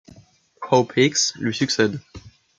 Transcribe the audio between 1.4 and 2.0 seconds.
succède.